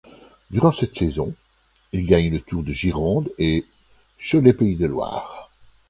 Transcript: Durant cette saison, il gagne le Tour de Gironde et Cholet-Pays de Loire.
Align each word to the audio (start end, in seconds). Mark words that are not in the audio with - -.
Durant 0.49 0.71
cette 0.71 0.95
saison, 0.97 1.31
il 1.93 2.07
gagne 2.07 2.31
le 2.31 2.41
Tour 2.41 2.63
de 2.63 2.73
Gironde 2.73 3.29
et 3.37 3.67
Cholet-Pays 4.19 4.75
de 4.75 4.87
Loire. 4.87 5.51